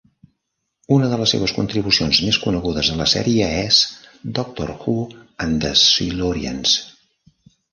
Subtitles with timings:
[0.93, 3.83] Una de les seves contribucions més conegudes a la sèrie és
[4.41, 4.97] "Doctor Who
[5.47, 6.75] and the Silurians".